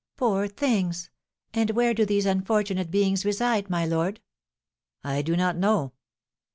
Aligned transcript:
"Poor 0.17 0.47
things! 0.47 1.11
And 1.53 1.69
where 1.69 1.93
do 1.93 2.07
these 2.07 2.25
unfortunate 2.25 2.89
beings 2.89 3.23
reside, 3.23 3.69
my 3.69 3.85
lord?" 3.85 4.19
"I 5.03 5.21
do 5.21 5.35
not 5.35 5.55
know." 5.55 5.93